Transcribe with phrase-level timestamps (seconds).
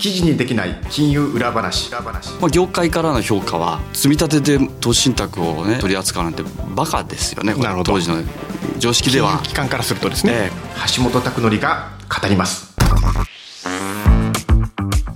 [0.00, 1.90] 記事にできない金融裏話。
[1.92, 6.42] まあ、業界からの評価は積み立てで投資信託をね取り扱うなんて
[6.74, 7.52] バカですよね。
[7.52, 7.92] これなるほど。
[7.92, 8.16] 当時の
[8.78, 10.50] 常識で金は融機関からするとですね、え。
[10.96, 12.74] 橋本拓則が語ります。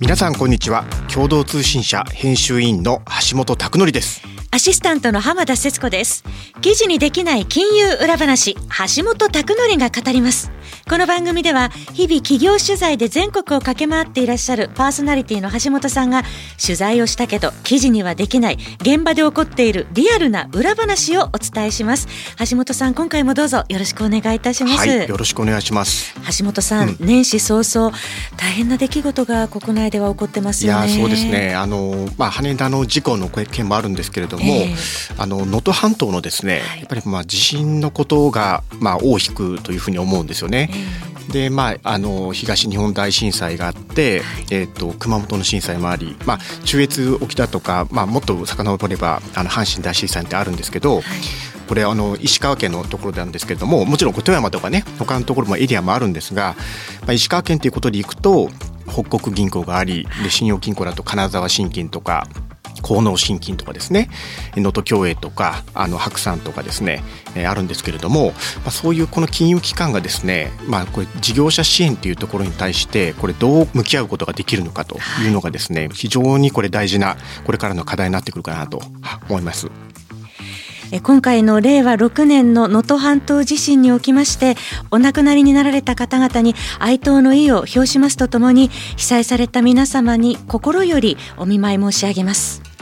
[0.00, 0.84] 皆さんこんにちは。
[1.12, 4.22] 共同通信社編集委員の橋本拓則です。
[4.50, 6.24] アシスタントの浜田節子です。
[6.60, 10.53] 記事にできない金融裏話、橋本拓則が語ります。
[10.86, 16.24] この番組では、日々企業取材で全国を駆け回っていらっしゃるパーソナリティの橋本さんが、
[16.62, 22.06] 取材をしたけど、記事にはできない、現場で起こっているリアルな裏話をお伝えします。
[22.50, 24.76] 橋本さん、今回もどうぞよろしくお願いいたします。
[24.76, 27.96] はいよろしくお願いします橋本さん、年始早々、
[28.36, 30.98] 大変な出来事が国内では起こってますいやよね。
[31.00, 34.74] そうですねあの、まあ、羽田の事故の件もあるんですけれどもええ
[35.16, 40.70] あの能登半島のですね、はいやっぱりまあ地震のことがまあ大きくというふうに思うんですよね。
[41.32, 51.02] でまあ、あの東日本大震災があって、えー、と熊本の震災もあり、まあ、中越沖だとか、まあ、もっと遡ればあの阪神大震災ってあるんですけど、
[51.66, 56.54] これあの石川県のところなんですけれどももちろん富山とかね他のところもエリアもあるんですが、
[57.02, 58.48] まあ、石川県ということでいくと
[58.86, 62.28] 北国銀行がありで信用金庫だと金沢信金とか
[62.84, 64.10] 河野信金とかですね
[64.56, 67.02] 能登共栄とかあの白山とかですね、
[67.34, 68.32] えーあるんですけれども、
[68.62, 78.82] まあ、そういうこの金融機関がですね、まあ、これ事業者支援というところに対してこれどう向き合うことができるのかというのがですね非常にこれ大事なこれからの課題になってくるかなと
[79.28, 79.70] 思います。
[81.02, 84.54] 今回の令和6年の能登半島地震におきまして
[84.92, 92.73] お亡くなりになられた方々に哀悼の意を表しますとともに被災された皆様に心よりお見舞い申し上げます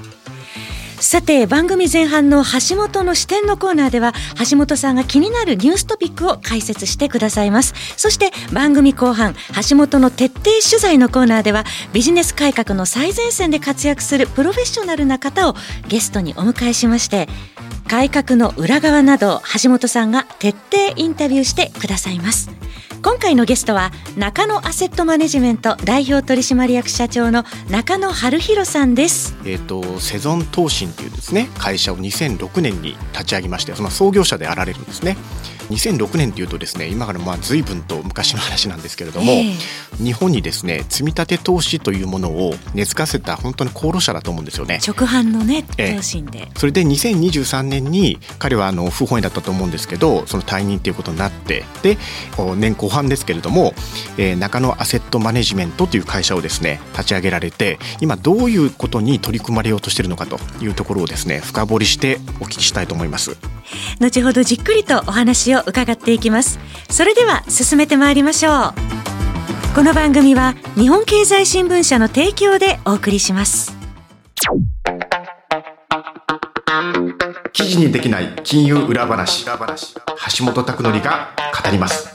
[1.02, 4.14] さて番組前半の橋本の視点のコーナーでは
[4.48, 7.74] 橋本さんが気になるニューストピックを解説してくださいます。
[7.96, 9.34] そして番組後半
[9.68, 15.56] 橋本の徹底取材のコーナーではビジネス改革の最前線で活躍するプロフェッショナルな方を
[15.88, 17.28] ゲストにお迎えしまして
[17.88, 22.50] 改革の裏側など橋本さんが徹底インタビューしてくださいます。
[23.02, 29.34] 今回のゲストは中野アセットマネジメント代表取締役社長の中野春弘さんです。
[29.44, 35.16] えー、とセゾン投信というですね会社を2006年に立ち上げましてその創業者であられるんですね。
[35.70, 39.52] 2006年というとですね今からまあ随分と昔の話なんですけれども、ええ
[40.02, 44.80] 日本にですね積み立て投資というものを根付かせた本当に功労者だと思うんですよね。
[44.86, 51.98] 直販のねええ投信で、それで2023年に彼はあの不本意だったと思うんですけどその退任ということになってで
[52.56, 53.74] 年後半ですけれども、
[54.16, 63.51] えー中野アセットマネジメントという会社をですね立ち上げられて今どういうことに取り組まれようとしているのかというところをですね深掘りしてお聞きしたいと思います。
[64.00, 66.58] 後ほどじっくりとお話を伺っていきます。
[66.90, 68.74] それでは進めてまいりましょう。
[69.74, 73.76] この番組は日本経済新聞社の提供でお送りします。
[77.52, 79.44] 記事にできない金融裏話。
[79.44, 81.30] 橋本拓則が
[81.64, 82.14] 語ります。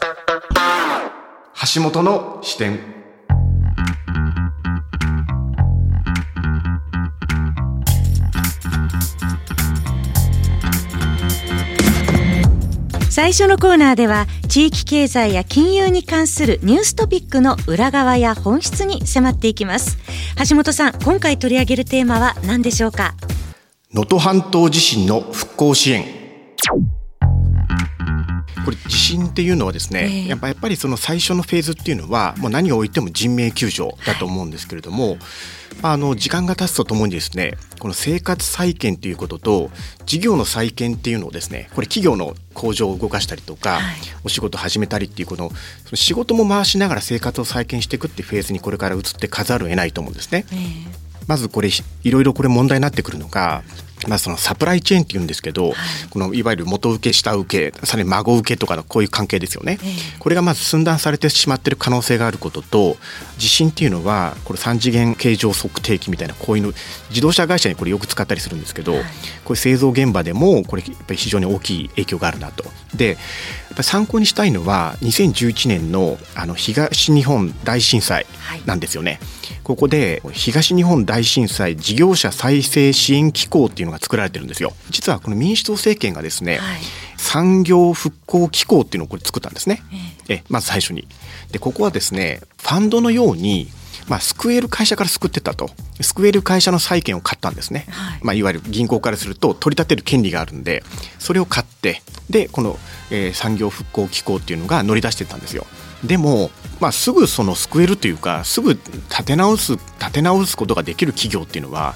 [1.75, 2.96] 橋本の視点。
[13.17, 19.97] 最初のコーナーでは地域経済や金融に関するニューストピックの裏側や本質に迫っていきます。
[20.47, 23.15] 橋本さん今回取り上げるテーマは何でしょうか？
[23.91, 26.05] 能登半島地震の復興支援。
[28.67, 30.27] これ地震っていうのはですね、ええ。
[30.27, 35.17] やっぱやっぱりその最初のフェーズっていうのはもう何を置いても人命救助だと思うんですけれども、
[35.81, 39.71] あの時間が経つとともにですねこの生活再建ということと
[40.05, 43.95] 事業の再建っていうのをですねこれ企業の工場を動かしたりとか、はい。
[44.25, 45.49] お仕事を始めたりっていうこの
[45.85, 50.45] その仕事も回しながら生活を再建していくっていうフェーズにこれから移ってかざるを得ないと思うんですね。
[51.25, 51.69] まずこれ
[52.03, 53.63] いろいろこれ問題になってくるのが、
[54.07, 55.73] まあ、そのサプライチェーンっていうんですけど、
[56.09, 59.79] このいわゆる元請け下請けさらに孫請けとかのこういう関係ですよね、
[60.19, 62.97] これがまず寸断されてしまっている可能性があることと
[63.37, 66.73] 地震っていうのはこれ3次元形状測定器みたいなこういうの
[67.09, 68.93] 自動車会社にこれよく使ったりするんですけど、
[69.43, 72.65] これ製造現場でもこれやっぱり非常に大きい影響があるなと。
[72.95, 73.17] で
[73.81, 78.25] 参考にしたいのは2011年のあの東日本大震災
[78.65, 79.19] なんですよね。
[79.63, 84.73] ここで東日本大震災事業者再生支援機構っていうのが作られてるんですよ。
[84.89, 86.79] 実はこの民主党政権がですね、はい
[87.19, 89.81] 産業復興機構っていうのをこれ作ったんですね。
[90.29, 91.07] えまず最初に。
[91.51, 93.69] でここはですねファンドのように
[94.07, 95.69] まあ、救える会社から救ってたと
[95.99, 100.83] 救える会社の債券を買ったんですね、はいまあ、いわゆる銀行からすると取り立てる権利があるんで
[101.19, 102.77] それを買ってでこの、
[103.11, 105.65] えー産業復興機構っていうのが乗り出してたんですよ
[106.03, 111.95] でも、まあ、すぐその救えるというかすぐ立て直す立て直すことができる企業っていうのは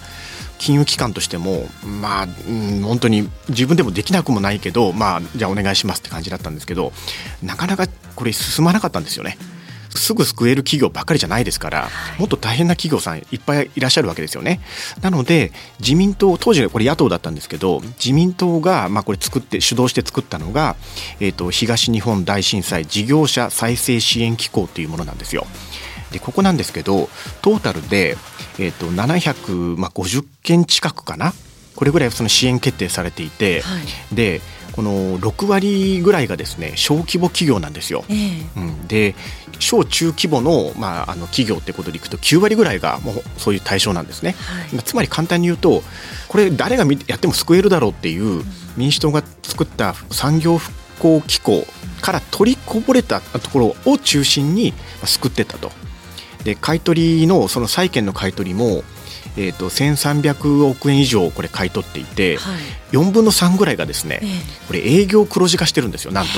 [0.62, 6.94] 金融機関としてもまあ、うん、本当に自分でもできなくもないけどまあじゃあお願いしますって感じだったんですけど
[7.42, 9.38] なかなかこれ進まなかったんですよね。
[9.94, 14.62] すぐ救える企業ばっかりじゃないですから、もっと大変な企業さんいっぱいいらっしゃるわけですよね。
[15.02, 20.78] なので自民党当時これ野党だったんですけど自民党がまあこれ作って主導して作ったのが、
[21.20, 25.46] えー、と東日本大震災事業者再生支援機構というものなんですよ。
[26.12, 27.10] でここなんですけど
[27.42, 28.18] トータルで、
[28.60, 31.34] えー、と750件近くかな？
[31.76, 38.06] これぐらいその支援決定されていて、はいでこの6割ぐらいがですね小規模企業なんですよ。
[38.08, 39.16] ええうん、で
[39.60, 44.32] 小中規模の,、まあ、あの企業ってことでいくと9割ぐらいがもうそういう対象なんですね。
[44.32, 45.84] はいまあつまり簡単に言うと
[46.30, 48.44] これ誰が見やっても救えるだろうっていう
[48.78, 51.68] 民主党が作った産業復興機構
[52.02, 55.70] から取りこぼれたところを中心にまあ救ってったと。
[56.44, 58.84] で買い取りのその債券の買い取りも、
[59.38, 62.52] えー、と1300億円以上これ買い取っていて、は
[62.92, 62.96] い。
[62.96, 64.30] 4分の3ぐらいがですね、ええ。
[64.68, 66.32] これ営業黒字化してるんですよなんと。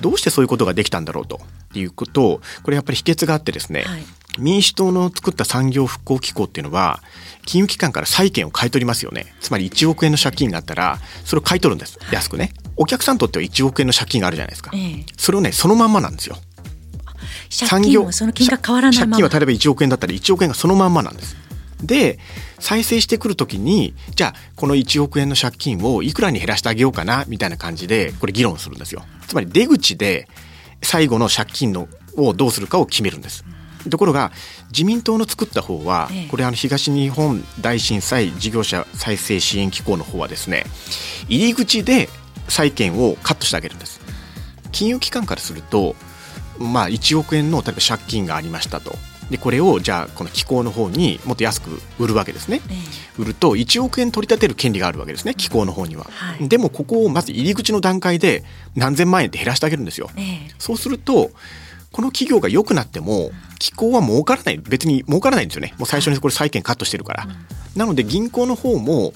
[0.00, 1.40] どうしてそういうことができたんだろうと
[1.74, 4.02] いうことこれやっぱり秘訣があってですね、はい。
[4.38, 7.00] 民主党の作った産業復興機構っていうのは
[7.44, 9.34] 金融機関から債券を買い取りますよね。
[9.40, 11.98] つまり1億円の借金があったらそれを買い取るんです。
[12.10, 12.52] 安くね。
[12.76, 15.06] お客さんにとっては1億円の借金があるじゃないですか、ええ。
[15.16, 16.36] それをねそのまんまなんですよ
[17.52, 19.16] 借金はその金額変わらないまま。
[19.18, 21.36] 借金は例えば1億円だったら1億円がそのまんまなんです。
[21.82, 22.18] で
[22.60, 29.04] 再生してくるときにじゃあこの1億円の借金をいくらに減らしてあげようかなみたいな感じでこれ議論するんですよ。
[29.26, 30.28] つまり出口で
[30.80, 33.44] 最後の借金のをどうするかを決めるんです。
[33.90, 34.30] ところが
[34.70, 36.28] 自民党の作った方はええ。
[36.28, 40.64] これあの東日本大震災事業者再生支援機構の方はですね
[41.28, 42.08] 入り口で
[42.48, 44.00] 債券をカットしてあげるんです。
[44.70, 45.94] 金融機関からすると、
[46.62, 48.96] まあ、1億円の例えば借金がありましたと。
[49.30, 52.60] でこれをじゃあこの機構の方にもっと安く売るわけですね。
[52.68, 52.74] え
[53.18, 56.48] 売ると1億円取り立てる権利があるわけですね機構の方には、はい。
[56.48, 58.44] でもここをまず入り口の段階で
[58.74, 60.10] 何千万円って減らしてあげるんですよ。
[60.16, 60.24] ええ。
[60.48, 61.30] えそうすると
[61.92, 65.74] この企業が良くなっても機構は儲からない別に儲からないんですよね。
[65.78, 67.26] もう最初にこれ債券カットしてるから、
[67.76, 69.14] なので銀行の方も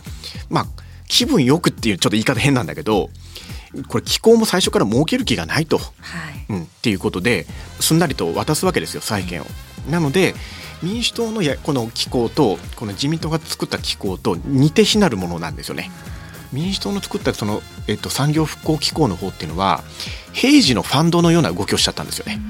[0.49, 0.67] まあ
[1.09, 3.11] 気分よくっていうちょっと言い方変なんだけど
[3.85, 7.47] これ機構も最初から儲ける気がないと、はいうん、っていうことで
[7.81, 9.47] すんなりと渡すわけですよ債券を。
[9.91, 10.35] なので
[10.83, 15.91] 民主党のやこの機構とこの自民党が作った機構と似て非なるものなんですよね。
[16.53, 19.83] 民主党の作ったその、えっと、産業復興機構の方っていうのは
[20.33, 22.41] 平時のファンドのような動きをしちゃったんですよね。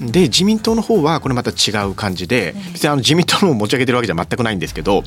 [0.00, 5.02] で自民党の方はこれまた違う感じで別にあの自民党の持ち上げてるわけじゃ全くないんですけど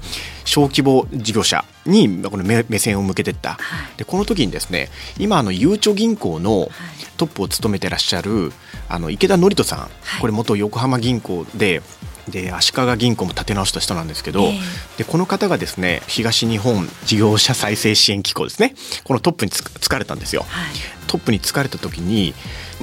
[0.45, 3.53] 小規模事業者にこの目目線を向けてった。
[3.53, 3.97] はい。
[3.97, 4.89] でこの時にですね
[5.19, 6.69] 今あのゆうちょ銀行の
[7.17, 8.51] トップを務めてらっしゃる
[8.87, 10.21] あの池田典人さん、い。
[10.21, 11.81] これ元横浜銀行で
[12.27, 14.59] で足利銀行も立て直した人なんですけど、ええ。
[14.99, 18.73] でこの方がですね東日本事業者再生支援機構ですね。
[19.03, 20.45] このトップにつつかれたんですよ。
[20.47, 20.73] はい。
[21.07, 22.33] トップに就かれた時に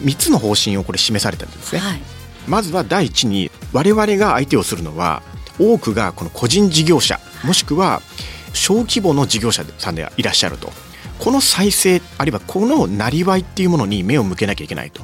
[0.00, 1.80] 3つの方針をこれ示されたんですね。
[1.80, 2.00] はい。
[2.46, 5.22] まずは第一に我々が相手をするのは
[5.58, 8.02] 多くがこの個人事業者もしくは
[8.52, 10.72] 小規模の事業者さんでいらっしゃると。
[11.18, 15.02] この再生あるいはこのなりわいっていうものに目を向けなきゃいけないと。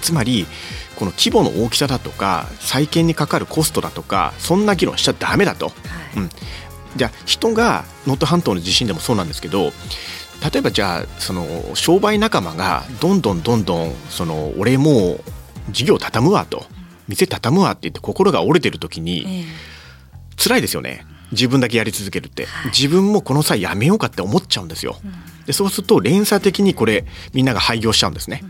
[0.00, 0.46] つまり
[0.96, 5.72] この規模の大きさだとか再建にかかるコストだとかそんな議論しちゃダメだと、
[6.16, 6.30] うん、
[6.96, 9.72] じゃあ人が能登半島の地震でもそうなんですけど
[10.42, 15.20] 例えばじゃあその商売仲間がどんどんどんどんその俺もう
[15.70, 16.64] 事業畳むわと
[17.08, 19.44] 店畳むわって言って心が折れてる時にええ。
[20.36, 21.04] 辛いですよね。
[21.32, 22.46] 自分だけやり続けるって。
[22.66, 24.96] 自分もこの際やめようかって思っちゃうんですよ。
[25.46, 28.42] でそうすると連鎖的にこれみんなが廃業しちゃうんですね。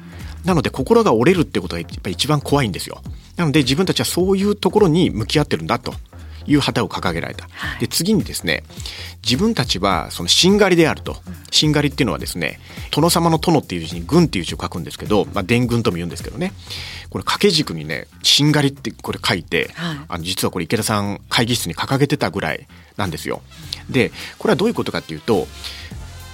[0.45, 3.03] なので心が折れるってことがやっぱり一番怖いんですよ。
[3.37, 5.95] なので自分たちはそういうところに向き合ってるんだと
[6.47, 7.49] いう旗を掲げられた。
[7.81, 8.63] で次にですね
[9.23, 11.17] 自分たちはそのしんがりであると。
[11.51, 12.61] しんがりっていうのはですね
[12.93, 16.53] 殿様の殿っていう字に軍っていう字を書くんですけど、まあ、伝軍とも言うんですけどね。
[17.11, 19.97] これ掛け軸にねしんがりってこれ書いて、はい。
[20.09, 22.67] あの実はこれ池田さん会議室に掲げてたぐらい
[22.97, 23.43] なんですよ。
[23.89, 25.49] でこれはどういうことかっていうと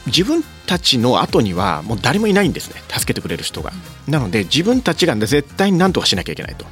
[0.06, 2.80] 自分たちの後にはもう誰もいないんですね。
[2.88, 3.72] 助けてくれる人が。
[4.06, 6.64] なので自分たちが絶対に何とかしなきゃいけないと。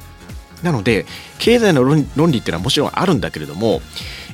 [0.65, 1.05] なので
[1.37, 3.81] 経済の論理っていうのはもちろんあるんだけれども、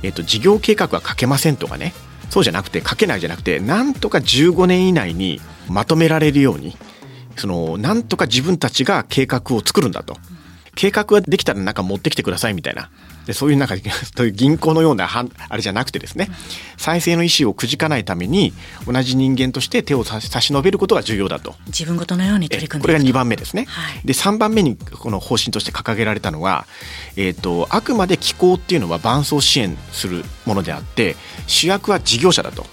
[0.01, 1.93] えっと、事業計画は書けませんとかね
[2.29, 6.77] そうじゃなくて書けないじゃなくてなんとか15年以内にまとめられるように
[7.35, 10.15] そのなんとか自分たちが計画を作るんだと。
[10.75, 12.89] 計画ができたらなんか持ってきてくださいみたいな。
[13.25, 13.75] でそういうなんか
[14.17, 15.07] そういう銀行のような
[15.49, 16.29] あれじゃなくてですね。
[16.77, 18.53] 再生の意思をくじかないために
[18.87, 21.55] 同じ人間として手を差し伸べることが重要だと。
[21.67, 26.65] 自分ごとのように取り組んでこれが2番目ですね、はい、で3番目にこの方針として掲げられたのは、
[27.15, 31.15] えーと、あくまで機構っていうのは伴走支援するものであって
[31.47, 32.71] 主役は事業者だと、はい、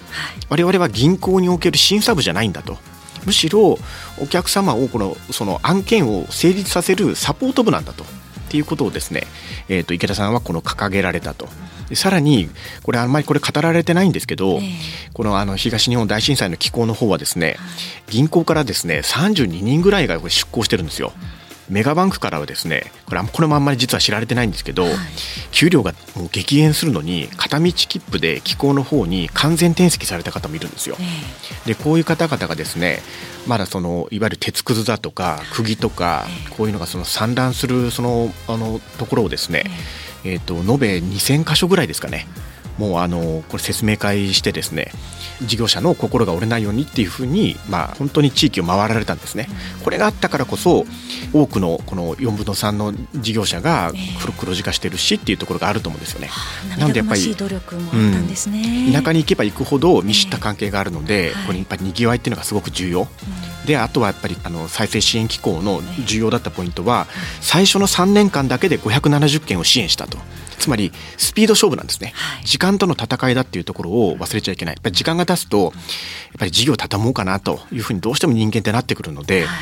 [0.48, 2.78] 我々は銀行における審査部じゃないんだと
[3.24, 3.78] むしろ
[4.18, 8.04] お客様をこのその案件を成立させるサポート部なんだと。
[8.04, 9.24] っていうことをですね、
[9.68, 11.48] えー、と池田さんはこの掲げられたと。
[11.90, 12.48] でさらに
[12.82, 14.72] これあんまりこれ語られてないんですけど、えー、
[15.12, 17.56] このあの東日本大震災の機構の方はですね、
[18.08, 21.12] 銀行からですね32人ぐらいが出向してるんですよ。
[21.68, 24.94] メガバンクからはですねこれこれもあんまり実は知られてないんですけど、はい、
[25.50, 30.96] 給料がもう激減するのに片道切符で機構の方に完全転籍された方もいるんですよ。
[31.66, 33.00] でこういう方々がですね
[33.46, 39.64] まだそのいわゆる鉄くずだとか釘とかこういうのがその散乱するそのあのところをですね、
[40.24, 42.26] えーと延べ2000箇所ぐらいですかね
[42.78, 44.92] もうあのこれ説明会してですね
[45.42, 49.48] 事業者の心が折れないようにっていうふうに、まあ、本当に地域を回られたんですね。
[49.84, 50.84] これがあったからこそ
[51.32, 53.92] 多くのこの4分の3の事業者が
[54.38, 56.30] 黒字化してるしっていうところがあると思うんですよね。
[56.78, 57.20] なんでやっぱり
[58.86, 63.08] うん、田舎に行けば行くほど見知った関係があるので、これやっぱりにぎわいっていうのがすごく重要。
[63.68, 67.06] であとはやっぱりあの再生支援機構の重要だったポイントは
[67.42, 70.16] 最初の3年間だけで570件を支援したと。
[70.58, 74.74] つまりスピード勝負なんですね、はい、時間との戦いだっていうところを忘れちゃいけない。
[74.74, 75.72] やっぱり時間が経つとやっ
[76.38, 79.58] ぱり事業を畳もうかなというふうにどうしても人間ってなってくるので、はい、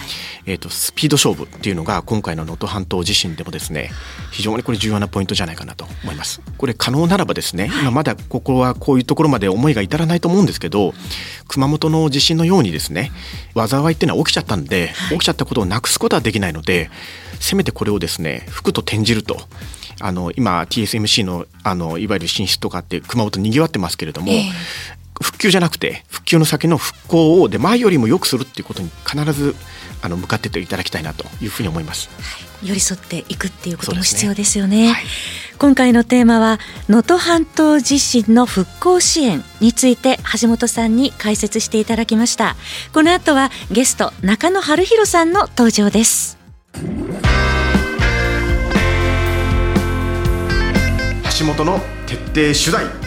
[0.47, 3.91] えーと、スピード勝負っていうのが今回の能登半島地震でもですね
[4.31, 6.41] 非常にこれ重要なポイントじゃないかなと思います。
[6.57, 10.95] これ可能ならばですね、はい、今まだここはこういうところまで思いが至らないと思うんですけど
[11.49, 13.13] 熊本の地震のようにですね
[13.55, 16.91] 災いっていうのは起きちゃったんで、起きちゃったことをなくすことはできないので
[17.41, 19.39] せめてこれをですね服と転じると
[20.01, 29.55] あの今 TSMC のあのいわゆる進出とかって熊本にぎわってますけれども、えー、復旧じゃなくて復旧の先の復興をで前よりも良くするっていうことに必ず
[30.03, 32.09] あの向かってていただきたいなというふうに思います。
[32.09, 34.77] はい寄り添っていくっていうことも必要ですよね。
[34.77, 35.05] ねはい、
[35.59, 36.59] 今回のテーマは
[36.89, 42.57] 能登半島地震の復興支援について橋本さんに解説していただきました。
[42.93, 46.39] この後はゲスト中野春弘さんの登場です。
[51.39, 53.06] 橋本の徹底取材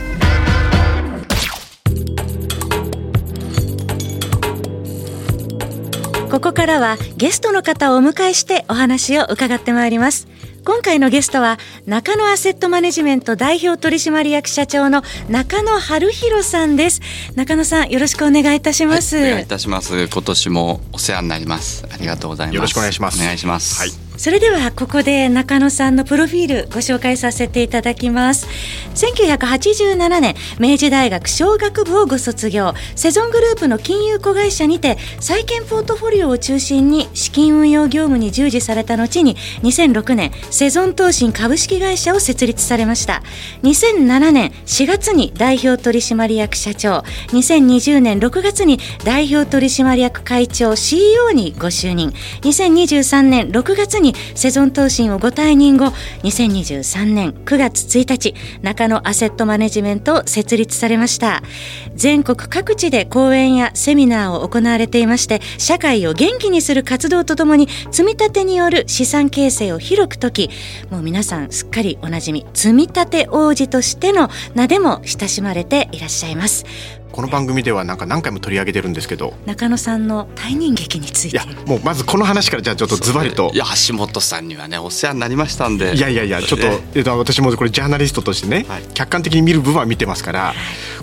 [6.40, 10.26] ここからはゲストの方をお迎えしてお話を伺ってまいります。
[10.64, 17.02] 今回のゲストは中野アセットマネジメント代表取締役社長の中野春弘さんです。
[17.36, 20.08] 中野さんよろしくお願いいたします、はい、お願いいたします。
[20.08, 21.86] 今年もお世話になります。
[21.92, 22.56] ありがとうございます。
[22.56, 23.22] よろしくお願いします。
[23.22, 23.78] お願いします。
[23.78, 28.48] はいそれではここで中野さんのプロフィールご紹介させていただきます。
[28.96, 32.74] 1987年明治大学商学部をご卒業。
[32.98, 43.24] セゾングループの金融子会社にて債券ポートフォリオを中心に資金運用業務に従事された後に2006年セゾン投信株式会社を設立されました。
[43.64, 47.06] 2007年4月に代表取締役社長。
[47.30, 52.10] 2020年6月に代表取締役会長 CEO にご就任。
[52.42, 55.88] 2023年6月ににセゾン投信をご退任後
[56.24, 61.42] 2023年9月1日中野アセットマネジメントを設立されました。
[61.96, 70.50] 全国各地で講演やセミナーを行われていまして社会を元気にする活動とともに積み立てによる資産形成を広く解き
[70.90, 76.66] もう皆さんすっかりおなじみ積み立て王子としての名でも親しまれていらっしゃいます。
[77.12, 79.34] この番組ではなんか何回も取り上げてるんですけど。
[79.46, 81.38] 中野さんの退任劇について。
[81.38, 83.52] いやもうまずこの話からじゃあちょっとズバリと。
[83.54, 85.96] いや橋本さんにはねお世話になりましたんで。
[85.96, 90.54] いやいやいやちょっと、えー、私もこれジャーナリストとしてね、はい、客観的に見る部分は見てますから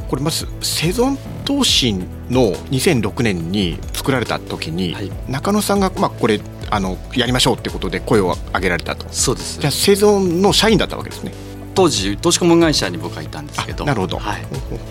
[0.09, 9.07] これまずセゾン投信の2006年に作られた時に、はい、中野さんがまあこれあのやりましょうってことで声を上げられたと。
[9.11, 9.61] そうです。
[9.61, 11.33] じゃあセゾンの社員だったわけですね
[11.77, 13.85] 当時投資顧問会社に僕はいたんですけど。
[13.85, 14.43] なるほど、はい、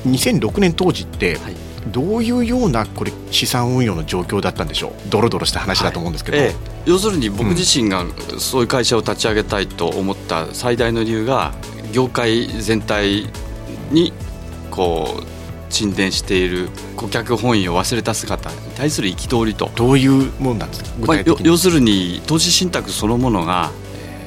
[0.08, 1.56] 2006年当時って、はい。
[1.92, 5.10] どういうようなこれ資産運用の状況だったんでしょう？
[5.10, 8.04] ドロドロした話だと思うんですけど、はいええ、要するに僕自身が
[8.39, 11.54] そういう会社を立ち上げたいと思った最大の理由が
[11.94, 13.30] 業界全体
[13.92, 14.13] に
[14.72, 19.70] こう沈殿している顧客本位を忘れた姿に対する憤りと。
[19.75, 20.89] どういうものなんですか？
[21.06, 23.70] まあ、要するに投資信託そのものが、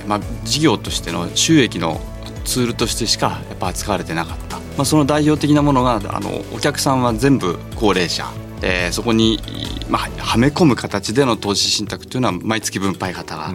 [0.01, 2.01] えーまあ、事業としての収益の
[2.49, 8.27] ツールとしてしかやっぱ扱われてなかった、まあ、その代表的なものがあのお客さんは全部高齢者
[8.61, 9.39] えー、そこに、
[9.89, 13.53] まあ、はめ込む形での投資信託というのは毎月分配型が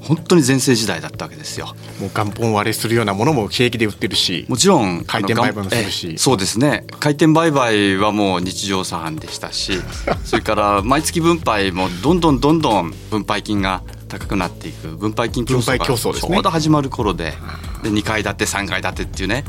[0.00, 1.76] 本当に全盛時代だったわけですよ。
[2.00, 6.18] もう元本割れするようなものも平気で売ってるしもちろん回転売買もするし。
[6.18, 6.84] そうですね。
[6.98, 9.80] 回転売買はもう日常茶飯でしたし
[10.24, 14.88] それから毎月分配もどんどんどんどん分配金が高くなっていく。
[14.88, 17.34] 分配金競争がちょうど始まる頃で
[17.82, 19.44] で2階建て3階建てっていうね。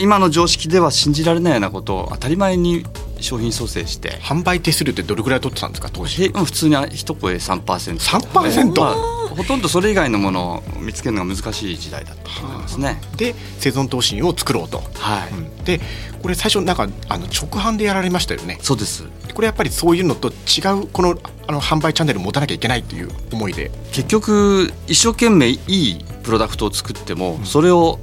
[0.00, 2.84] 今の常識では信じられないようなことを当たり前に
[3.20, 4.18] 商品蘇生して。
[4.22, 6.28] 販売手数料ってどれぐらい取ってたんですか当時？
[6.28, 8.80] 普通に一声 3%, 3%?
[8.80, 13.00] まあ、ほとんどそれ以外のものを見つけるのが難しい時代だったと思いますね。
[13.16, 14.82] で生存投信を作ろうと。
[14.94, 15.80] はい、うん、で
[16.20, 18.58] これ最初なんかあの直販でやられましたよね。
[18.60, 19.04] そうです。
[19.32, 21.16] これやっぱりそういうのと違うこの
[21.46, 23.70] あの販売チャンネル持たなきゃいけないという思いで。
[23.92, 28.00] 結局一生懸命いいプロダクトを作っても、うん、それを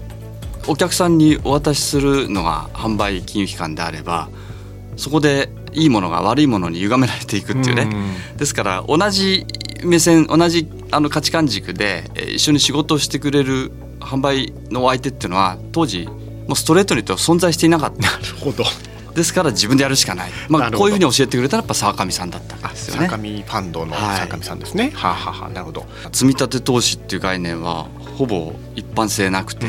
[0.67, 4.29] お客さんにお渡しするのが販売金融機関であれば
[4.95, 7.89] そこでいいものが悪いものに歪められていくっていうね、
[8.35, 9.45] うですから同じ
[9.85, 16.07] 目線同じあの価値観軸で一緒に仕事をしてくれる販売の相手っていうのは当時
[16.47, 18.11] もうストレートに言うと存在していなかった。
[18.11, 18.63] なるほど。
[19.15, 23.07] ですから自分でやるしかない、まあ、こういうふうに教えてくれたらやっぱ沢上さんだったんですよね。
[23.07, 25.85] 沢上ファンドの沢上さんですね、はい、はあ、はあ、なるほど。
[26.11, 27.87] 積立投資っていう概念は
[28.17, 29.67] ほぼ一般性なくて、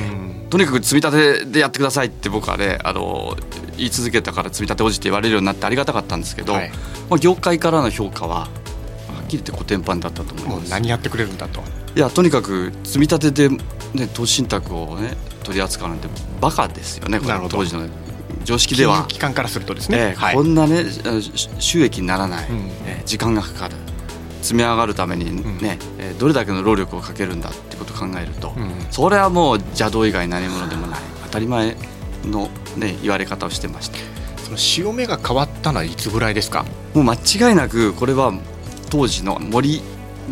[0.50, 3.36] とにかく積み立てでやってくださいって僕はねあの
[3.76, 6.70] 言い続けたから積み立ておじって言われるようになってありがたかったんですけど、はい、
[7.08, 8.48] まあ、業界からの評価はは
[9.26, 10.70] っきり言って古典版だったと思います。
[10.70, 11.60] 何やってくれるんだと。
[11.94, 13.56] いやとにかく積み立てで、
[13.94, 16.08] ね、投資信託をね取り扱うなんて
[16.40, 17.86] バカですよねこの当時の
[18.44, 19.04] 常識では。
[19.08, 20.84] 機関からするとですね、えーはい、こんなね
[21.58, 22.56] 収益にならない、うん、
[22.86, 23.76] えー、時間がかかる。
[24.42, 31.00] 積み上がるためにね、うん、どれだけの労力をかけるんだってことを考えると、うん、それはもう邪道以外何者でもない。
[31.24, 31.76] 当たり前
[32.24, 33.98] の、ね、言われ方をしてました。
[34.44, 36.64] その潮目が変わったのはいつぐらいですか？
[36.94, 38.32] もう間違いなくこれは
[38.90, 39.82] 当時の森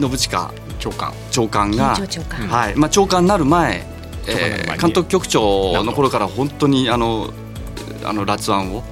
[0.00, 1.96] 信親長官長官が
[2.49, 3.87] はいまあ、長官になる前、
[4.26, 7.32] えー、監督局長の頃から本当にあの
[8.04, 8.82] あの辣腕を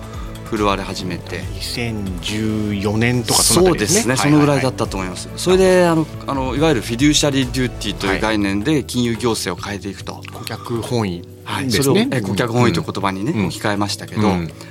[0.52, 1.40] 振るわれ始めて。
[1.40, 14.28] 2014年とかそうですね、そのぐらいだったと思います、それであのあのいわゆるフィデューシャリー・デューティーという概念で金融行政を変えていくと、顧客本位はい、それをえ顧客本位という言葉にね、置き換えましたけど、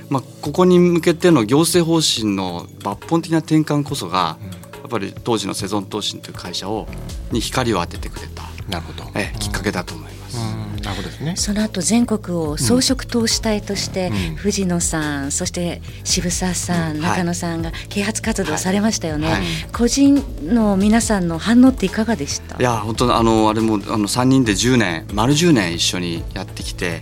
[0.08, 6.86] まあ、ここに向けての行政方針の抜本的な転換こそが、やっぱり当時のセゾン投信という会社を
[7.30, 10.36] に光を当ててくれたなるほどえきっかけだと思います。
[10.82, 11.34] なるほどですね。
[11.36, 19.26] その後全国を装飾投資隊として、うん、藤野さん、そして渋沢さん、中野さんが啓発活動されましたよね。
[19.28, 22.56] はいはい、個人の皆さんの反応っていかがでした？
[22.58, 27.00] いや本当あのあれもあの三人で10年丸10年一緒にやってきて。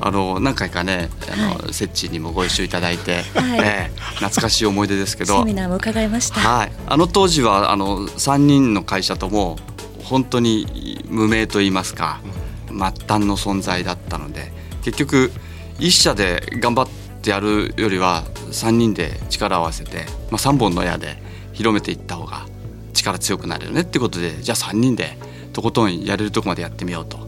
[0.00, 3.60] あの何回かねあの、はい、セッチにもご一緒いただいて、はい。
[3.60, 5.38] えー、懐かしい思い出ですけど。
[5.40, 9.56] セミナーも伺いました、はい、あの当時はあの3人の会社とも
[10.04, 12.20] 本当に無名と言いますか、
[12.68, 15.30] 末端の存在だったので結局
[15.78, 16.88] 一社で頑張っ
[17.22, 22.46] てやるよりは3人で力を合わせて、まあ、3本の矢で広めていった方が
[22.92, 25.16] 力強くなるよねってことでじゃあ3人で
[25.52, 27.18] とことんやれるとこまでやってみようと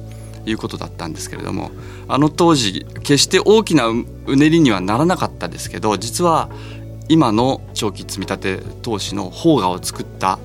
[0.47, 1.71] いうことだったんですけれども
[2.09, 4.05] あの当時決して大きなう
[4.37, 6.51] ねりにはならなかったですけど実は
[7.09, 10.39] 今の長期積立投資の邦画を作った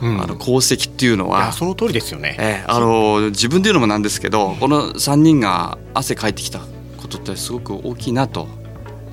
[0.00, 6.60] うん、あの功績っていうのはその通りですよね、えー、あの自分で言うのもなんですけどこの3人が汗かいてきた
[6.98, 8.46] ことってすごく大きいなと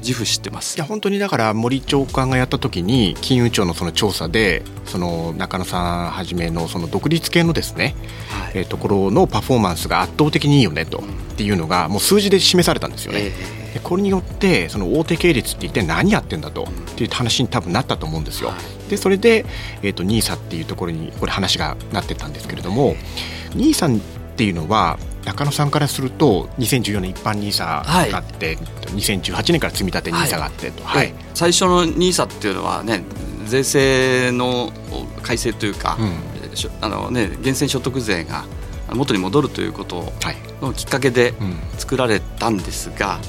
[0.04, 0.78] 自負してます。
[0.78, 7.96] いや本当にだから森長官がやった時に金融庁のその調査でその中野さんはじめのその独立系のですね、
[8.30, 13.32] はい、えー、ところのパフォーマンスが圧倒的にいいよねと、っていうのがもう数字で示されたんですよね。
[13.74, 18.54] えー、これによってその大手系列って一体何やってんだと、っていう話に多分なったと思うんですよ。
[18.90, 19.46] でそれで、
[19.82, 22.96] えーと、NISA っていうところにこれ話がなってたんですけれども
[23.56, 24.02] NISA っ
[24.36, 27.60] ていうのは中野さんからすると2014年一般 NISA
[28.12, 33.04] があって、はい、2018年から積み立て NISA があってと、はい、はい、最初の NISA っていうのはね
[33.46, 34.72] 税制の
[35.22, 38.46] 改正というか、うん、あのね、源泉所得税が
[38.94, 40.12] 元に戻るということ
[40.62, 41.34] のきっかけで
[41.78, 43.20] 作られたんですが、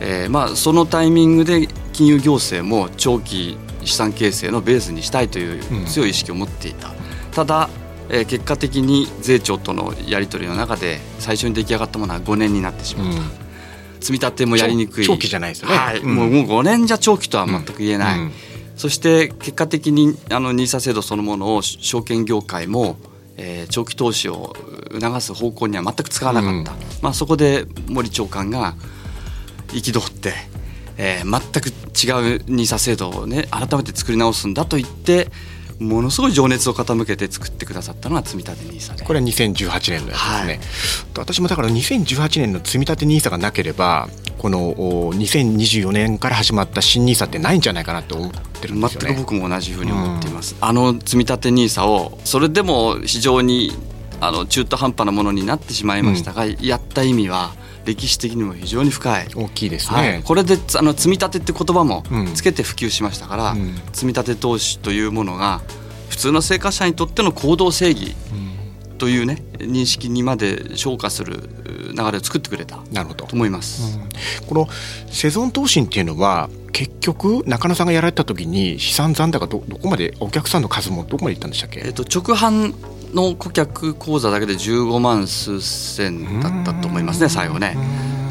[0.00, 6.94] うん、えー、まあ、そのタイミングで金融行政も長期資産形成のベースにしたいという強い意識を持っていた、うん、
[7.32, 7.68] ただ、
[8.10, 13.30] えー、結果的に税調とのやり取りの中で最初に出来上がったものは5年になってしまった、うん、
[14.00, 15.06] 積み立てもやりにくい。
[15.06, 18.30] 長期じゃないですよね、はい、もうもう5年じゃ長期とは全く言えない、
[18.76, 22.96] そして結果的にあの NISA 制度そのものを証券業界も
[23.42, 24.54] えー、長期投資を
[24.92, 28.74] 促す方向には全く使わなかった、うん、まあ、そこで森長官が
[29.68, 30.34] 憤って、
[30.98, 35.30] えー、全く違う NISA 制度をね改めて作り直すんだと言って
[35.80, 40.60] ものすごい情熱を傾けて作ってくださったのが積立 NISA でこれは2018年のやつですね、はい、
[41.16, 49.06] 私もだから2018年の積立 NISA がなければこの2024年から始まった新 NISA ってないんじゃないかなと思ってるんですよね。
[49.08, 53.72] 全く僕も同じふうに思っています、うん、あの積立 NISA をそれでも非常に
[54.20, 57.54] あの中途半端なものになってしまいましたが、うん、やった意味は
[57.90, 59.28] 歴史的にも非常に深い。
[59.34, 65.60] 大きいですね、はい、これであの積み立てって言葉もつけて普及しましたから、うん、積み立て投資というものが
[66.08, 68.14] 普通の生活者にとっての行動正義
[68.98, 71.48] というね認識にまで昇華する
[71.96, 73.26] 流れを作ってくれたなるほど。
[73.26, 74.68] と思います、うん、この
[75.10, 82.74] セゾン投資っていうのは結局中野さんがやられた時に資産残高どどこまでお客さんの数もどこまでいったんでしたっけ、えっと、直販
[83.14, 87.76] の顧客口座だけで15万数千だったと思いますね最後ね。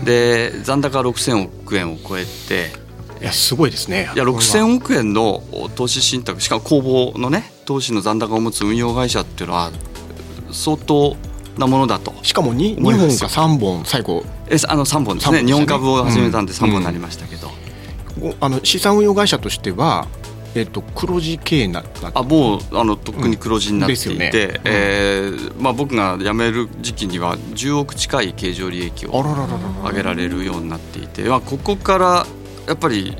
[0.04, 2.90] で残高6000億円を超えて。
[3.22, 4.10] いやすごいですね。
[4.16, 5.44] いや6000億円の
[5.76, 9.72] 投資信託しかも公募のね投資の残高を持つ運用会社っていうのは
[10.52, 11.18] 相当
[11.58, 12.14] なものだと。
[12.24, 14.24] しかも 2, 2本か3本最後。
[14.50, 17.52] えあの3本ですね、ね、日本株を始めたんで3本になりましたけど、
[18.22, 18.30] うん。
[18.30, 20.08] うん、あの資産運用会社としては
[20.56, 21.84] えっと、黒字経営な
[22.14, 24.18] あもうあのとっくに黒字になっていて、うん。
[24.18, 32.26] ねうん、えー、まあ、僕が辞める時期には10億近い経常利益を上げられるようになっていて、まあ、ここから
[32.68, 33.16] やっぱり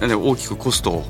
[0.00, 1.04] 大きくコストを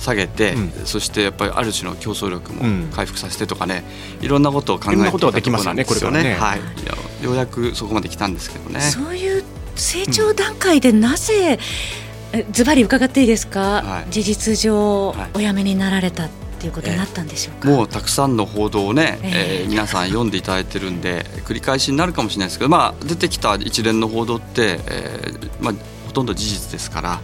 [0.00, 3.84] 下げて、うん、そしてやっぱりある種の競争力も回復させてとかね、
[4.20, 6.22] いろんなことを考えていたところなんですよね。
[6.22, 8.80] ねはい、ようやくそこまで来たんですけどね。
[8.80, 9.44] そういう
[9.76, 11.58] 成長段階でなぜ、
[12.50, 16.28] ずばり伺っていいですか、はい、事実上、お辞めになられた
[16.64, 25.74] ということになったんでしょうか、えー、もうたくさんの報道をね、えー、えー、皆さん読んでいただいてるんで繰り返しになるかもしれないですけど、まあ、出てきた一連の報道って、えーまあ、
[26.06, 27.20] ほとんど事実ですから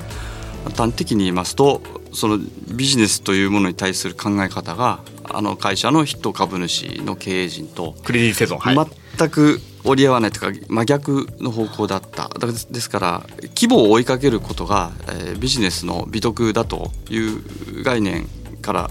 [0.77, 1.81] 端的に言いますと
[2.13, 2.39] その
[2.75, 8.77] ビジネスというものに対する考え方があの会社の筆頭株主の経営陣とクレディセゾン、はい、
[9.17, 18.27] 全く折り合わないというか真逆の方向だったですから規模を追いかけることが、えー、ビジネスの美徳だという概念
[18.63, 18.91] から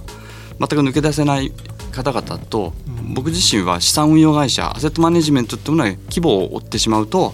[0.59, 1.53] 全く抜け出せない
[1.91, 2.73] 方々と、
[3.15, 7.33] 僕自身は資産運用会社アセットマネジメントっていうのは規模を追ってしまうと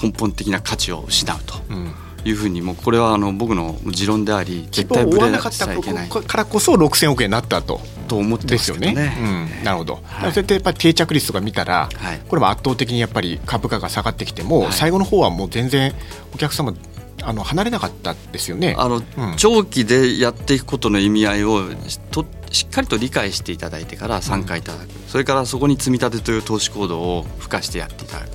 [0.00, 1.54] 根本的な価値を失うと。
[1.70, 7.80] うんいうふうにもうこれはあの僕の持論であり絶対ぶれなかったからこそ6000億円になったと。
[8.12, 9.16] と思ってですよね。
[9.18, 10.00] うん、なるほど。
[10.04, 15.94] はい、そうやってやっぱり定着率とか見たら、はい、これも圧倒的にやっぱり株価が下がってきても、はい、最後の方はもう全然
[16.34, 16.74] お客様
[17.22, 18.74] あの離れなかったですよね。
[18.76, 19.04] あの、うん、
[19.38, 21.62] 長期でやっていくことの意味合いを
[22.10, 28.30] としっかりと理解していただいてから参加いただく、うん、それからそこに積み立てという投資行動を付加してやっていただく。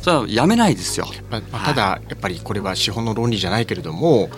[0.00, 4.30] それはやめないですよ、まあ、ただやっぱりこれは資本の論理じゃないけれども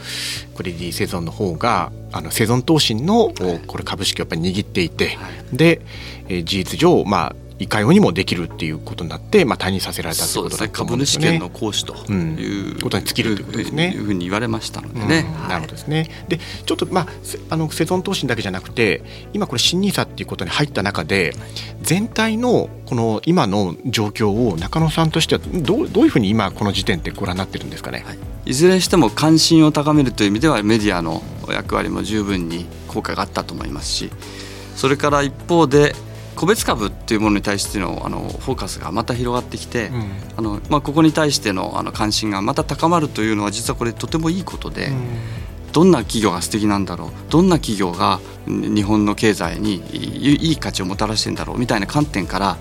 [0.56, 3.32] クレディ・セゾンの方があのセゾン投信の
[3.66, 5.18] これ株式をやっぱり握っていて、
[5.52, 5.82] で
[6.28, 11.26] 事実上まあいかようにもできるっていうことになって、まあ、退任させられたということだと思うんですね。
[11.26, 13.92] 株主権の行使という、うん、ことに尽きるということですね。
[13.92, 15.26] いうふうに言われましたのでね。
[15.42, 16.08] うん、なるほどですね。
[16.28, 17.06] でちょっとまあ
[17.50, 19.02] あのセゾン投資だけじゃなくて
[19.34, 21.34] 今これ新ニーサっていうことに入った中で
[21.82, 28.02] 全体のこの今の状況を中野さんとしてはどうどういうふうに今この時点でご覧になってるんですかね？
[28.06, 34.10] はい、いずれにしても関心を高めるという意味ではメディアの役割も十分に効果があったと思いますし
[34.76, 35.94] それから一方で
[36.40, 52.56] 個別株っていうものに対してのあのフォーカスがまた広がってきて、うん、あのまあ、ここに対してのあの関心がまた高まるというのは実はこれとてもいいことで、うん、どんな企業が素敵なんだろうどんな企業が日本の経済にいい価値をもたらしてんだろうみたいな観点から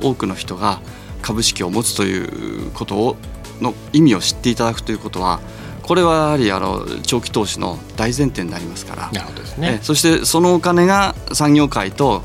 [0.00, 0.80] 多くの人が
[1.20, 3.16] 株式を持つということを
[3.60, 5.40] の意味を知っていただくということは
[5.82, 9.10] これはやはりあの長期投資の大前提になりますから。
[9.10, 12.22] なるほどです、ね、そしてそのお金が産業界と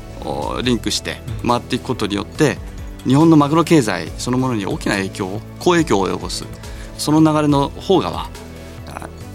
[0.62, 2.58] リンクして回っていくことによって
[3.06, 6.44] 日本のマグロ経済そのものに大きな影響を好影響を及ぼす
[6.98, 8.30] その流れの方がは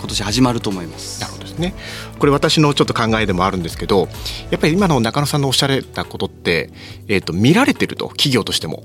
[0.06, 1.20] 今年始まると思います。
[1.20, 1.74] なるほどですね。
[2.20, 4.08] これ私のちょっと考えでもあるんですけど、
[4.52, 6.70] やっぱり今の中野さんのおっしゃられたことって、
[7.08, 8.84] えっ、ー、と見られてると企業としても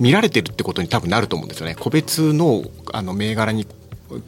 [0.00, 1.74] 見られてるってことに多分なると思うんですよね。
[1.78, 3.66] 個別のあの銘柄に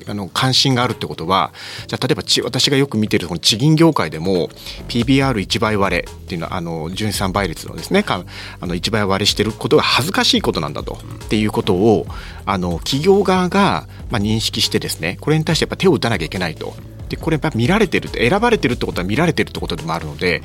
[0.08, 1.52] あの関心があるってことは
[1.86, 4.48] じゃあ例えばち私がよく見てるこの地銀業界でも
[4.88, 8.24] PBR1 倍割れっていうのはあの純資産倍率のですねか
[8.60, 10.98] あの1倍割れしてることが恥ずかしいことなんだと。
[11.26, 12.06] っていうことを
[12.44, 16.74] あの企業側がまあ認識してですねこれに対してやっぱ手を打たなきゃいけないと。
[17.08, 20.42] でこれやっぱ見られてるって選ばれてるってことは見られてるってことでもあるので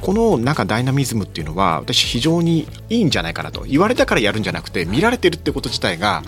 [0.00, 3.62] このなんかダイナミズムっていうのは私非常にいいんじゃないかなと。
[3.62, 6.22] 言われたからやるんじゃなくて見られてるってこと自体が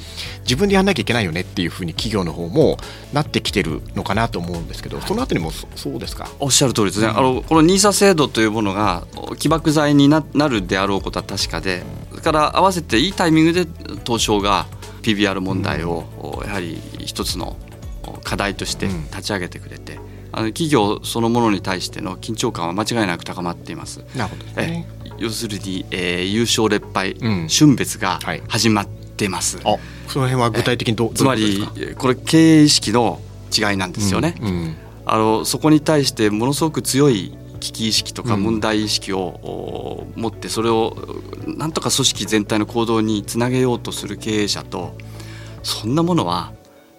[0.44, 2.76] 自分でやんなきゃいけないよねっていうふうに企業の方も
[3.12, 6.28] なってきてるのかなと思うんですけどそのあたりもそうですか？
[6.38, 9.06] おっしゃる通りですね、うん、あのこの NISA 制度というものが
[9.38, 13.66] 起爆剤になるであろうことは確かでそれから合わせていいタイミングで
[14.04, 14.66] 東証が
[15.02, 16.04] PBR 問題を
[16.46, 17.56] やはり一つの
[18.22, 19.98] 課題として立ち上げてくれて、
[20.32, 24.04] あの企業そのものに対しての緊張感は間違いなく高まっています。
[24.16, 24.86] なるほど、ね、
[25.18, 29.58] 要するに、えー、優勝劣敗、うん、春別が始まってます。
[29.58, 31.66] はい、その辺は具体的にどつまり
[31.98, 33.20] これ経営意識の
[33.56, 34.34] 違いなんですよね。
[34.40, 40.96] うんうん、あのそこに対してものすごく強い危機意識とか問題意識を、持ってそれを
[41.46, 44.96] なんとか組織全体の行動につなげようとする経営者と
[45.62, 46.52] そんなものは、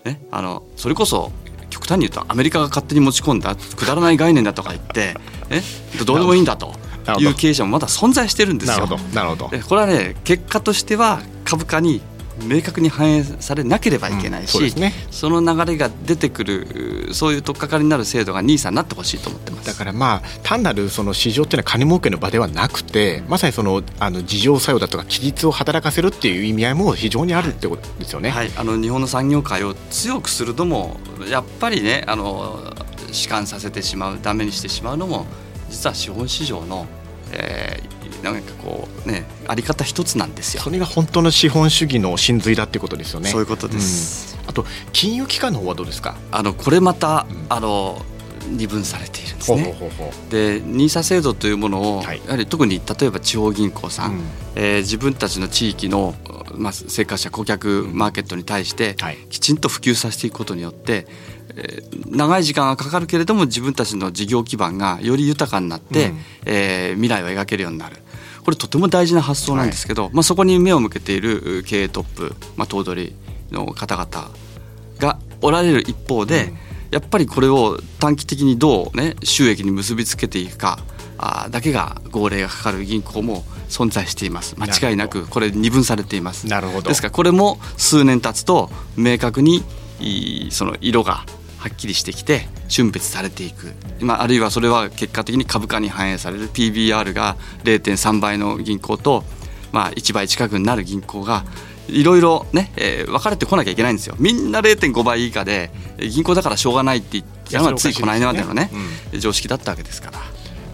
[0.06, 1.32] ね、あのそれこそ
[1.70, 5.16] 極端に言うとアメリカが勝手に持ち込んだくだらない概念だとか言って
[5.50, 5.62] え
[6.06, 6.74] どうでもいいんだと
[7.20, 8.88] いう経営者もまだ存在してるんですよ。
[9.13, 12.02] なるほどこれはね結果としては株価に
[12.41, 28.30] 明確に反映されなければいけないし、うんそね、その流れが出てくるそういう取っかかりになる制度が NISA になってほしいと思ってますだからまあ単なるその市場っていうのは金儲けの場ではなくてまさにそのあの自浄作用だとか規律を働かせるっていう意味合いも非常にあるってことですよね。
[28.30, 30.98] はい、あの日本の産業界を強くするのも
[31.30, 32.74] やっぱりねあの
[33.12, 35.26] 弛緩させてしまうダメにしてしまうのも
[35.69, 36.86] 実は資本市場の、
[37.32, 40.63] えー、なんかこうねあり方一つなんですよ。
[40.63, 43.29] それが本当の資本主義の真髄だっていうことですよね。
[43.29, 46.15] そういうことです、うん、あと金融機関の方はどうですか？
[46.31, 48.01] あのこれまた、うん、あの
[48.49, 49.75] 二分されているんですね。
[50.29, 54.21] で NISA 制度というものを、はい、やはり特に例えば地方銀行さん、うん、
[54.55, 56.13] えー、自分たちの地域の、
[56.55, 58.97] まあ、生活者顧客マーケットに対して、
[59.29, 61.07] きちんと普及させていくことによって、
[61.55, 67.95] えー、長い時間がかかるけれども自分たちの事業基盤がより豊かになって、うん、えー、未来を描けるようになる。
[68.43, 73.15] これとても大事な発想なんですけど、はい、まあ、そこに目を向けている経営トップ、まあ、頭取
[73.51, 74.32] の方々
[74.99, 76.58] がおられる一方で、うん、
[76.91, 80.79] やっぱりこれを短期的にどう、ね、収益に結びつけていくか
[81.17, 84.56] あだけが号令がかかる銀行も存在しています。
[84.58, 86.47] 間違いなくこれ二分されています。
[86.47, 86.89] なるほど。
[86.89, 89.63] ですからこれも数年経つと明確に
[90.51, 91.25] その色が
[91.63, 93.71] はっきりしてきて瞬別されていく、
[94.02, 96.49] まあ、あるいはそれは結果的に株価に反映される。
[96.49, 99.23] PBR が0.3倍の銀行と、
[99.71, 101.45] まあ、1倍近くになる銀行が
[101.88, 104.15] いろいろね、えー、分かれてこなきゃいけないんですよ。
[104.19, 108.69] みんな0.5倍以下で銀行だからしょうがないって言ってのはついこの間までのね、
[109.13, 110.19] うん、常識だったわけですから。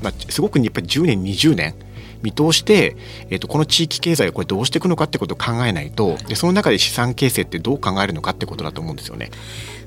[0.01, 1.75] まあ、すごくやっぱり10年20年
[2.21, 2.95] 見通して、
[3.29, 9.31] えーと、この地域経済をこれどうしていくのかってことを考えないとでその中で資産形成ってどう考えるのかってことだと思うんですよね。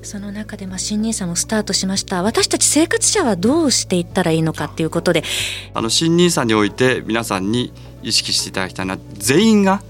[0.01, 2.23] その中でまあ新ニーサもスタートしました。
[2.23, 5.23] 私たち生活者はどうしていったらいいのかっていうことで。
[5.73, 9.81] あの新ニーサにおいて皆さんに意識していただきたいのは全員が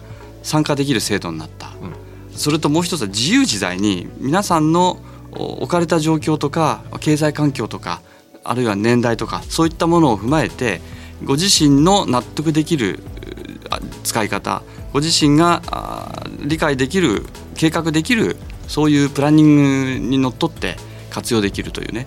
[0.44, 1.94] 参加できる制度になった、うん、
[2.36, 5.00] それともう一つは自由自在に皆さんの
[5.32, 8.02] 置かれた状況とか経済環境とか
[8.44, 10.82] あるいは年代とかそういったものを踏まえて
[11.24, 13.00] ご自身の納得できる
[14.04, 15.62] 使い方ご自身が
[16.40, 17.24] 理解できる
[17.56, 20.76] 計画できるそういうプランニングにのっとって
[21.10, 22.06] 活用できるというね。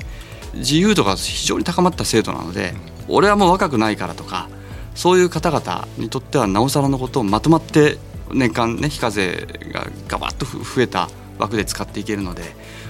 [0.55, 2.73] 自由度が非常に高まった制度なので、
[3.09, 4.49] 俺はもう若くないからとか
[4.95, 7.99] そういう方々にとってはなおさらのことをまとまって
[8.33, 12.43] 年間ね非課税がガバッと増えた枠で使っていけるので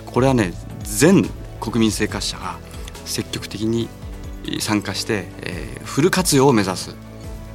[0.07, 0.53] これはね
[0.83, 1.29] 全
[1.61, 2.59] 国民生活者が
[3.05, 3.89] 積極的に
[4.61, 6.95] 参加して、えー、フル活用を目指す。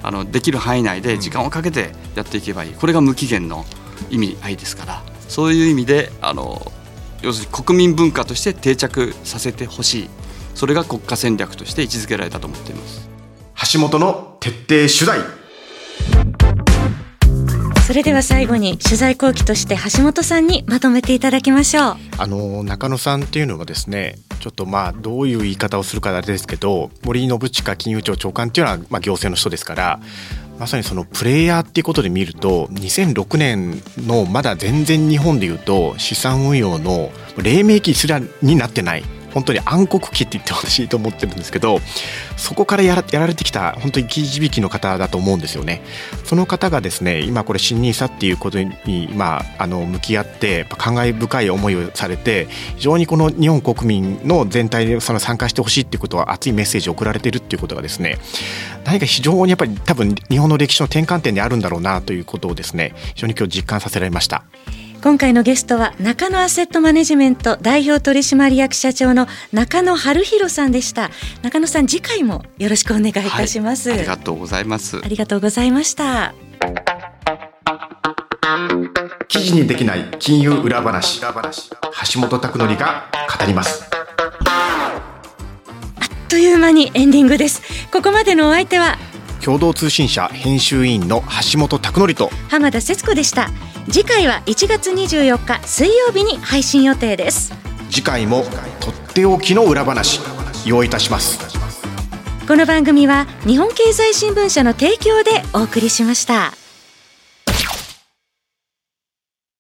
[0.04, 3.66] あのできる範囲内で時間をかけてやっていけばいい、これが無期限の
[4.10, 5.04] 意味合いですから。
[5.28, 6.72] そういう意味であの
[7.22, 10.10] 要するに国民文化として定着させてほしい。
[10.56, 13.10] それが国家戦略として位置づけられたと思っています。
[13.74, 15.42] 橋本の徹底取材。
[17.92, 30.00] それでは最後に取材後期として橋本さんにまとめていただきましょうあの中野さんっていうのはですねちょっとまあどういう言い方をするかあれですけど森信近金融庁長官っていうのはまあ行政の人ですから
[30.60, 39.21] まさにそのプレイヤーっていうことで見ると2006年のまだ全然日本でいうと資産運用の黎明期すらになってない。
[39.34, 41.80] 本当に暗黒期って言ってほしいと思ってるんですけど
[42.38, 45.82] そこからやらやられてきた本当に生き字引の方だと思うんですよね。
[46.26, 58.18] その方がですね今これ新 nisa っていうことに、まあ、あの向き合って感慨深い思いをされて非常にこの日本国民の全体でその参加してほしいっていうことは熱いメッセージを送られてるっていうことがですね
[58.86, 64.44] 何か非常にやっぱり多分日本の歴史の転換点であるんだろうなということをですね非常に今日実感させられました。
[65.02, 71.10] 今回のゲストは中野アセットマネジメント代表取締役社長の中野春弘さんでした。
[71.42, 75.02] 中野さん次回もよろしくお願いいたします、はい、ありがとうございます。
[75.04, 76.36] ありがとうございました。
[79.28, 83.06] 記事にできない金融裏話橋本拓典が
[83.40, 83.90] 語ります。
[84.46, 85.00] あ
[86.06, 87.64] っという間にエンディングです。
[87.92, 89.00] ここまでのお相手は
[89.44, 92.30] 共同通信社編集員の橋本拓典と。
[92.50, 93.50] 浜田節子でした。
[93.90, 97.54] 次回は1月24日水曜日に配信予定です。
[97.90, 98.44] 次回も
[98.80, 100.20] とっておきの裏話
[100.66, 101.40] 用意いたします。
[102.48, 106.61] この番組は日本経済新聞社の提供でお送りしました。